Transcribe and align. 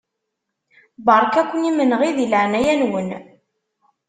Beṛka-ken 1.05 1.67
imenɣi 1.69 2.09
di 2.17 2.25
leɛnaya-nwen. 2.31 3.09